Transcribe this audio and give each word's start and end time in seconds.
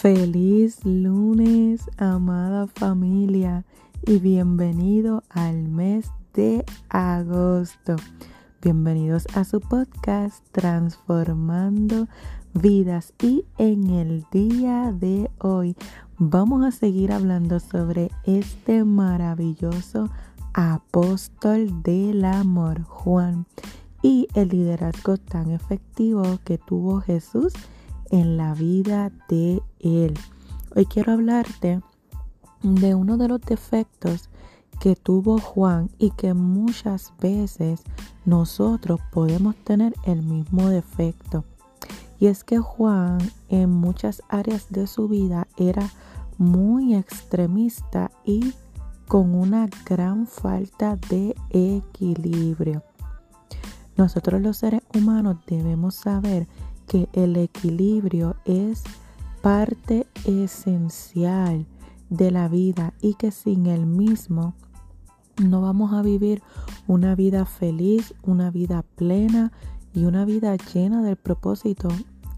Feliz 0.00 0.84
lunes, 0.84 1.90
amada 1.96 2.68
familia, 2.68 3.64
y 4.06 4.20
bienvenido 4.20 5.24
al 5.28 5.66
mes 5.66 6.08
de 6.34 6.64
agosto. 6.88 7.96
Bienvenidos 8.62 9.26
a 9.34 9.42
su 9.42 9.58
podcast 9.58 10.44
Transformando 10.52 12.06
Vidas. 12.54 13.12
Y 13.20 13.44
en 13.58 13.90
el 13.90 14.24
día 14.30 14.92
de 14.92 15.32
hoy 15.40 15.74
vamos 16.16 16.64
a 16.64 16.70
seguir 16.70 17.10
hablando 17.10 17.58
sobre 17.58 18.12
este 18.22 18.84
maravilloso 18.84 20.10
apóstol 20.54 21.82
del 21.82 22.24
amor, 22.24 22.84
Juan, 22.84 23.46
y 24.00 24.28
el 24.34 24.50
liderazgo 24.50 25.16
tan 25.16 25.50
efectivo 25.50 26.22
que 26.44 26.56
tuvo 26.56 27.00
Jesús 27.00 27.52
la 28.10 28.54
vida 28.54 29.10
de 29.28 29.62
él. 29.80 30.14
Hoy 30.74 30.86
quiero 30.86 31.12
hablarte 31.12 31.80
de 32.62 32.94
uno 32.94 33.16
de 33.16 33.28
los 33.28 33.40
defectos 33.40 34.30
que 34.80 34.96
tuvo 34.96 35.38
Juan 35.38 35.90
y 35.98 36.10
que 36.10 36.34
muchas 36.34 37.12
veces 37.20 37.82
nosotros 38.24 39.00
podemos 39.10 39.56
tener 39.56 39.94
el 40.04 40.22
mismo 40.22 40.68
defecto. 40.68 41.44
Y 42.20 42.26
es 42.26 42.44
que 42.44 42.58
Juan 42.58 43.18
en 43.48 43.70
muchas 43.70 44.22
áreas 44.28 44.66
de 44.70 44.86
su 44.86 45.08
vida 45.08 45.46
era 45.56 45.88
muy 46.36 46.94
extremista 46.94 48.10
y 48.24 48.54
con 49.06 49.34
una 49.34 49.68
gran 49.84 50.26
falta 50.26 50.96
de 51.08 51.34
equilibrio. 51.50 52.82
Nosotros 53.96 54.40
los 54.40 54.58
seres 54.58 54.82
humanos 54.94 55.38
debemos 55.46 55.96
saber 55.96 56.46
que 56.88 57.08
el 57.12 57.36
equilibrio 57.36 58.36
es 58.44 58.82
parte 59.42 60.06
esencial 60.24 61.66
de 62.10 62.30
la 62.30 62.48
vida 62.48 62.94
y 63.00 63.14
que 63.14 63.30
sin 63.30 63.66
el 63.66 63.86
mismo 63.86 64.54
no 65.42 65.60
vamos 65.60 65.92
a 65.92 66.02
vivir 66.02 66.42
una 66.86 67.14
vida 67.14 67.44
feliz, 67.44 68.14
una 68.22 68.50
vida 68.50 68.84
plena 68.96 69.52
y 69.94 70.04
una 70.04 70.24
vida 70.24 70.56
llena 70.56 71.02
del 71.02 71.16
propósito 71.16 71.88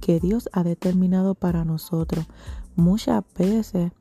que 0.00 0.20
Dios 0.20 0.50
ha 0.52 0.64
determinado 0.64 1.34
para 1.34 1.64
nosotros. 1.64 2.26
Muchas 2.76 3.22
veces 3.38 3.92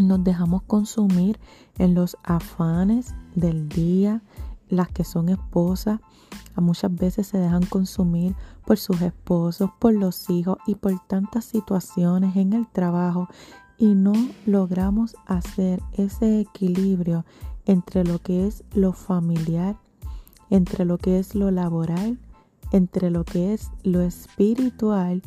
nos 0.00 0.22
dejamos 0.22 0.62
consumir 0.62 1.38
en 1.78 1.94
los 1.94 2.16
afanes 2.22 3.14
del 3.34 3.68
día, 3.68 4.22
las 4.68 4.88
que 4.88 5.04
son 5.04 5.28
esposas, 5.28 6.00
muchas 6.56 6.94
veces 6.94 7.26
se 7.26 7.38
dejan 7.38 7.64
consumir 7.66 8.34
por 8.64 8.78
sus 8.78 9.00
esposos, 9.02 9.70
por 9.78 9.94
los 9.94 10.28
hijos 10.30 10.58
y 10.66 10.74
por 10.74 10.98
tantas 11.06 11.44
situaciones 11.44 12.36
en 12.36 12.52
el 12.52 12.66
trabajo 12.66 13.28
y 13.78 13.94
no 13.94 14.12
logramos 14.46 15.16
hacer 15.26 15.82
ese 15.92 16.40
equilibrio 16.40 17.24
entre 17.66 18.04
lo 18.04 18.20
que 18.20 18.46
es 18.46 18.64
lo 18.72 18.92
familiar, 18.92 19.76
entre 20.50 20.84
lo 20.84 20.98
que 20.98 21.18
es 21.18 21.34
lo 21.34 21.50
laboral, 21.50 22.18
entre 22.72 23.10
lo 23.10 23.24
que 23.24 23.52
es 23.52 23.70
lo 23.82 24.00
espiritual 24.00 25.22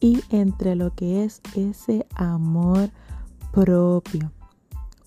y 0.00 0.20
entre 0.30 0.74
lo 0.74 0.94
que 0.94 1.24
es 1.24 1.40
ese 1.54 2.06
amor 2.14 2.90
propio. 3.52 4.32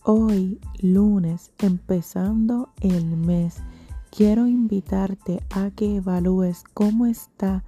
Hoy, 0.04 0.60
lunes, 0.80 1.52
empezando 1.58 2.70
el 2.80 3.18
mes, 3.18 3.62
quiero 4.16 4.48
invitarte 4.48 5.44
a 5.50 5.72
que 5.72 5.98
evalúes 5.98 6.64
cómo 6.74 7.06
está 7.06 7.66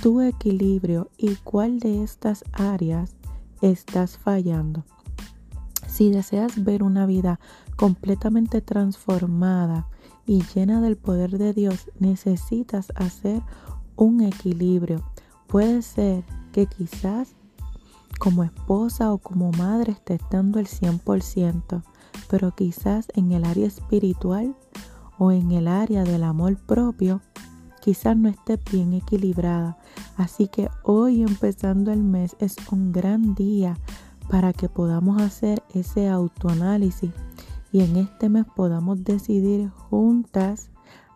tu 0.00 0.22
equilibrio 0.22 1.10
y 1.18 1.34
cuál 1.36 1.78
de 1.78 2.02
estas 2.02 2.42
áreas 2.52 3.16
estás 3.60 4.16
fallando. 4.16 4.84
Si 5.86 6.10
deseas 6.10 6.64
ver 6.64 6.82
una 6.82 7.04
vida 7.04 7.38
completamente 7.76 8.62
transformada 8.62 9.88
y 10.24 10.42
llena 10.54 10.80
del 10.80 10.96
poder 10.96 11.36
de 11.36 11.52
Dios, 11.52 11.90
necesitas 11.98 12.92
hacer 12.94 13.42
un 13.96 14.22
equilibrio. 14.22 15.04
Puede 15.48 15.82
ser 15.82 16.24
que 16.52 16.64
quizás 16.64 17.34
como 18.18 18.42
esposa 18.42 19.12
o 19.12 19.18
como 19.18 19.52
madre 19.52 19.92
estés 19.92 20.20
dando 20.30 20.60
el 20.60 20.66
100%, 20.66 21.82
pero 22.30 22.54
quizás 22.54 23.08
en 23.14 23.32
el 23.32 23.44
área 23.44 23.66
espiritual 23.66 24.56
o 25.20 25.32
en 25.32 25.52
el 25.52 25.68
área 25.68 26.02
del 26.02 26.24
amor 26.24 26.56
propio, 26.56 27.20
quizás 27.82 28.16
no 28.16 28.30
estés 28.30 28.58
bien 28.72 28.94
equilibrada. 28.94 29.76
Así 30.16 30.48
que 30.48 30.70
hoy 30.82 31.20
empezando 31.20 31.92
el 31.92 32.02
mes 32.02 32.36
es 32.38 32.56
un 32.72 32.90
gran 32.90 33.34
día 33.34 33.76
para 34.30 34.54
que 34.54 34.70
podamos 34.70 35.20
hacer 35.20 35.62
ese 35.74 36.08
autoanálisis 36.08 37.10
y 37.70 37.82
en 37.82 37.96
este 37.96 38.30
mes 38.30 38.46
podamos 38.56 39.04
decidir 39.04 39.68
juntas 39.68 40.70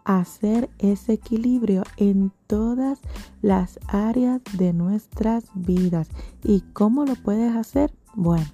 hacer 0.05 0.69
ese 0.79 1.15
equilibrio 1.15 1.83
en 1.97 2.31
todas 2.47 3.01
las 3.41 3.81
áreas 3.89 4.43
de 4.53 4.75
nuestras 4.75 5.45
vidas. 5.55 6.11
¿Y 6.43 6.61
cómo 6.75 7.07
lo 7.07 7.15
puedes 7.15 7.57
hacer? 7.57 7.91
Bueno, 8.15 8.45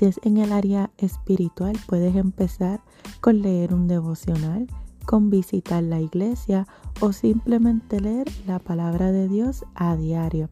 si 0.00 0.06
es 0.06 0.20
en 0.22 0.38
el 0.38 0.50
área 0.50 0.90
espiritual, 0.96 1.78
puedes 1.86 2.16
empezar 2.16 2.80
con 3.20 3.42
leer 3.42 3.74
un 3.74 3.86
devocional, 3.86 4.66
con 5.04 5.28
visitar 5.28 5.82
la 5.82 6.00
iglesia 6.00 6.66
o 7.02 7.12
simplemente 7.12 8.00
leer 8.00 8.26
la 8.46 8.60
palabra 8.60 9.12
de 9.12 9.28
Dios 9.28 9.66
a 9.74 9.96
diario. 9.96 10.48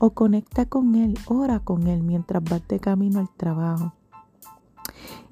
O 0.00 0.10
conecta 0.10 0.66
con 0.66 0.96
Él, 0.96 1.16
ora 1.26 1.60
con 1.60 1.86
Él 1.86 2.02
mientras 2.02 2.42
vas 2.42 2.66
de 2.66 2.80
camino 2.80 3.20
al 3.20 3.30
trabajo. 3.30 3.94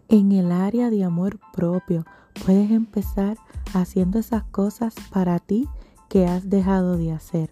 En 0.09 0.31
el 0.31 0.53
área 0.53 0.89
de 0.89 1.03
amor 1.03 1.41
propio, 1.53 2.05
puedes 2.45 2.71
empezar 2.71 3.37
haciendo 3.75 4.21
esas 4.21 4.45
cosas 4.45 4.95
para 5.11 5.41
ti 5.41 5.69
que 6.09 6.29
has 6.29 6.49
dejado 6.49 6.97
de 6.97 7.11
hacer. 7.11 7.51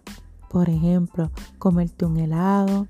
Por 0.49 0.69
ejemplo, 0.69 1.29
comerte 1.57 2.05
un 2.05 2.15
helado, 2.15 2.87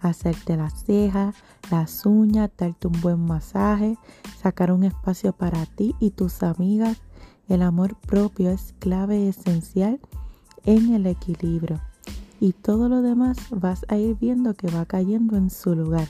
hacerte 0.00 0.56
las 0.56 0.84
cejas, 0.84 1.34
las 1.70 2.06
uñas, 2.06 2.50
darte 2.56 2.88
un 2.88 3.00
buen 3.00 3.20
masaje, 3.24 3.96
sacar 4.40 4.72
un 4.72 4.84
espacio 4.84 5.32
para 5.32 5.66
ti 5.66 5.94
y 6.00 6.10
tus 6.10 6.42
amigas. 6.42 7.00
El 7.48 7.62
amor 7.62 7.96
propio 7.96 8.50
es 8.50 8.74
clave 8.78 9.28
esencial 9.28 10.00
en 10.64 10.94
el 10.94 11.06
equilibrio. 11.06 11.80
Y 12.40 12.52
todo 12.52 12.88
lo 12.88 13.02
demás 13.02 13.36
vas 13.50 13.84
a 13.88 13.96
ir 13.96 14.16
viendo 14.18 14.54
que 14.54 14.70
va 14.70 14.86
cayendo 14.86 15.36
en 15.36 15.50
su 15.50 15.74
lugar. 15.74 16.08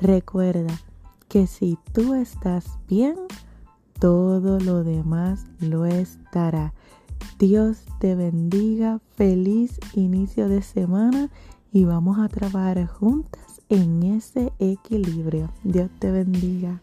Recuerda 0.00 0.78
que 1.28 1.46
si 1.46 1.78
tú 1.92 2.14
estás 2.14 2.66
bien, 2.88 3.16
todo 3.98 4.58
lo 4.58 4.84
demás 4.84 5.46
lo 5.60 5.86
estará. 5.86 6.74
Dios 7.38 7.84
te 7.98 8.14
bendiga, 8.14 9.00
feliz 9.14 9.78
inicio 9.94 10.48
de 10.48 10.62
semana 10.62 11.30
y 11.72 11.84
vamos 11.84 12.18
a 12.18 12.28
trabajar 12.28 12.86
juntas 12.86 13.60
en 13.68 14.02
ese 14.02 14.52
equilibrio. 14.58 15.50
Dios 15.62 15.90
te 15.98 16.10
bendiga. 16.10 16.80